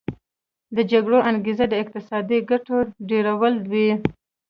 د 0.75 0.77
جګړې 0.91 1.19
انګیزه 1.31 1.65
د 1.69 1.73
اقتصادي 1.83 2.39
ګټو 2.49 2.77
ډیرول 3.09 3.55
وي 3.71 3.89